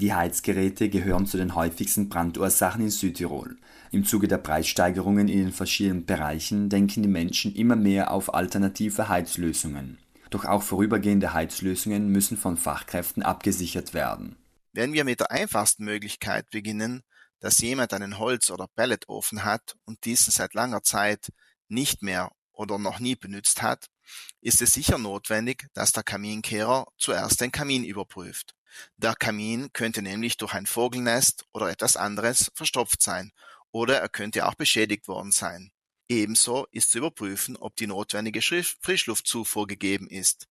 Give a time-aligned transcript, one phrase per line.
[0.00, 3.58] Die Heizgeräte gehören zu den häufigsten Brandursachen in Südtirol.
[3.92, 9.10] Im Zuge der Preissteigerungen in den verschiedenen Bereichen denken die Menschen immer mehr auf alternative
[9.10, 9.98] Heizlösungen.
[10.30, 14.36] Doch auch vorübergehende Heizlösungen müssen von Fachkräften abgesichert werden.
[14.72, 17.02] Wenn wir mit der einfachsten Möglichkeit beginnen,
[17.38, 21.30] dass jemand einen Holz- oder Pelletofen hat und diesen seit langer Zeit
[21.68, 23.88] nicht mehr oder noch nie benutzt hat,
[24.40, 28.54] ist es sicher notwendig, dass der Kaminkehrer zuerst den Kamin überprüft.
[28.96, 33.32] Der Kamin könnte nämlich durch ein Vogelnest oder etwas anderes verstopft sein
[33.72, 35.70] oder er könnte auch beschädigt worden sein.
[36.08, 40.48] Ebenso ist zu überprüfen, ob die notwendige Frischluftzufuhr gegeben ist.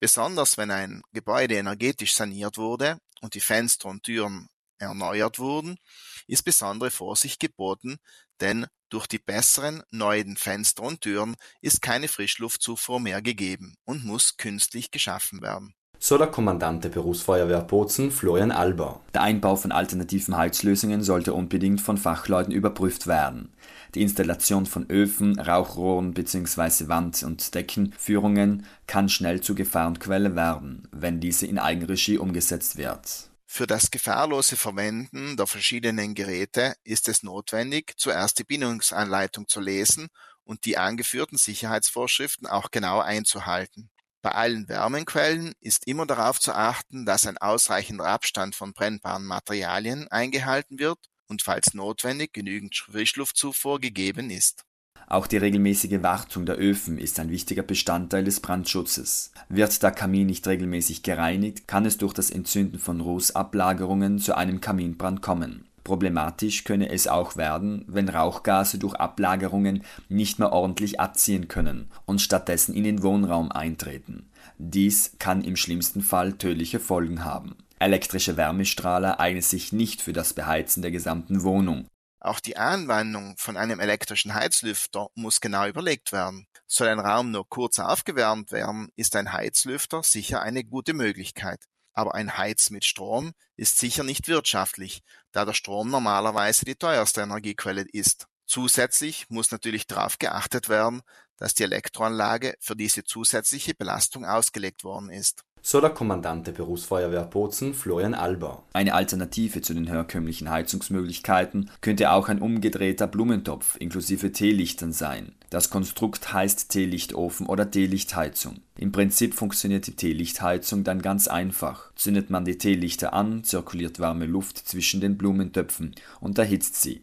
[0.00, 5.78] Besonders wenn ein Gebäude energetisch saniert wurde und die Fenster und Türen erneuert wurden,
[6.26, 7.98] ist besondere Vorsicht geboten,
[8.40, 14.36] denn durch die besseren neuen Fenster und Türen ist keine Frischluftzufuhr mehr gegeben und muss
[14.36, 19.00] künstlich geschaffen werden so der Kommandant der Berufsfeuerwehr Bozen, Florian Alber.
[19.14, 23.52] Der Einbau von alternativen Heizlösungen sollte unbedingt von Fachleuten überprüft werden.
[23.94, 26.88] Die Installation von Öfen, Rauchrohren bzw.
[26.88, 33.30] Wand- und Deckenführungen kann schnell zur Gefahrenquelle werden, wenn diese in Eigenregie umgesetzt wird.
[33.46, 40.08] Für das gefahrlose Verwenden der verschiedenen Geräte ist es notwendig, zuerst die Bedienungsanleitung zu lesen
[40.44, 43.88] und die angeführten Sicherheitsvorschriften auch genau einzuhalten.
[44.26, 50.08] Bei allen Wärmequellen ist immer darauf zu achten, dass ein ausreichender Abstand von brennbaren Materialien
[50.08, 54.64] eingehalten wird und falls notwendig genügend Frischluftzufuhr gegeben ist.
[55.06, 59.30] Auch die regelmäßige Wartung der Öfen ist ein wichtiger Bestandteil des Brandschutzes.
[59.48, 64.60] Wird der Kamin nicht regelmäßig gereinigt, kann es durch das Entzünden von Rußablagerungen zu einem
[64.60, 71.46] Kaminbrand kommen Problematisch könne es auch werden, wenn Rauchgase durch Ablagerungen nicht mehr ordentlich abziehen
[71.46, 74.28] können und stattdessen in den Wohnraum eintreten.
[74.58, 77.54] Dies kann im schlimmsten Fall tödliche Folgen haben.
[77.78, 81.86] Elektrische Wärmestrahler eignen sich nicht für das Beheizen der gesamten Wohnung.
[82.18, 86.48] Auch die Anwendung von einem elektrischen Heizlüfter muss genau überlegt werden.
[86.66, 91.60] Soll ein Raum nur kurz aufgewärmt werden, ist ein Heizlüfter sicher eine gute Möglichkeit
[91.96, 95.02] aber ein Heiz mit Strom ist sicher nicht wirtschaftlich,
[95.32, 98.26] da der Strom normalerweise die teuerste Energiequelle ist.
[98.44, 101.02] Zusätzlich muss natürlich darauf geachtet werden,
[101.38, 107.24] dass die Elektroanlage für diese zusätzliche Belastung ausgelegt worden ist so der Kommandant der Berufsfeuerwehr
[107.24, 108.62] Bozen, Florian Alber.
[108.72, 115.32] Eine Alternative zu den herkömmlichen Heizungsmöglichkeiten könnte auch ein umgedrehter Blumentopf inklusive Teelichtern sein.
[115.50, 118.60] Das Konstrukt heißt Teelichtofen oder Teelichtheizung.
[118.78, 121.90] Im Prinzip funktioniert die Teelichtheizung dann ganz einfach.
[121.96, 127.00] Zündet man die Teelichter an, zirkuliert warme Luft zwischen den Blumentöpfen und erhitzt sie.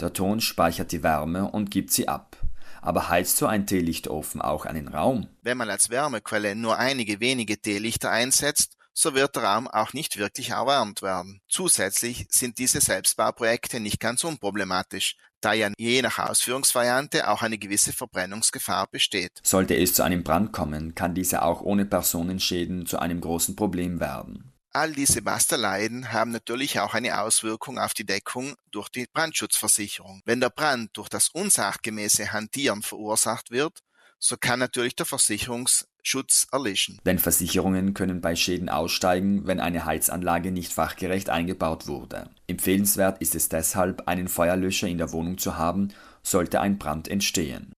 [0.00, 2.36] Der Ton speichert die Wärme und gibt sie ab.
[2.82, 5.28] Aber heizt so ein Teelichtofen auch einen Raum?
[5.40, 10.18] Wenn man als Wärmequelle nur einige wenige Teelichter einsetzt, so wird der Raum auch nicht
[10.18, 11.40] wirklich erwärmt werden.
[11.48, 17.92] Zusätzlich sind diese Selbstbauprojekte nicht ganz unproblematisch, da ja je nach Ausführungsvariante auch eine gewisse
[17.92, 19.40] Verbrennungsgefahr besteht.
[19.42, 23.98] Sollte es zu einem Brand kommen, kann diese auch ohne Personenschäden zu einem großen Problem
[23.98, 24.51] werden.
[24.74, 30.22] All diese Basteleien haben natürlich auch eine Auswirkung auf die Deckung durch die Brandschutzversicherung.
[30.24, 33.80] Wenn der Brand durch das unsachgemäße Hantieren verursacht wird,
[34.18, 36.98] so kann natürlich der Versicherungsschutz erlischen.
[37.04, 42.30] Denn Versicherungen können bei Schäden aussteigen, wenn eine Heizanlage nicht fachgerecht eingebaut wurde.
[42.46, 45.88] Empfehlenswert ist es deshalb, einen Feuerlöscher in der Wohnung zu haben,
[46.22, 47.74] sollte ein Brand entstehen